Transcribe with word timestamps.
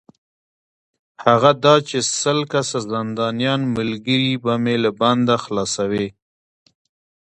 هغه 1.25 1.51
دا 1.63 1.75
چې 1.87 1.97
سل 2.19 2.39
کسه 2.53 2.77
زندانیان 2.91 3.61
ملګري 3.75 4.31
به 4.43 4.53
مې 4.63 4.75
له 4.83 4.91
بنده 4.99 5.35
خلاصوې. 5.45 6.07